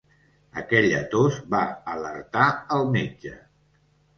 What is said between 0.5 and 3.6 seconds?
Aquella tos va alertar el metge.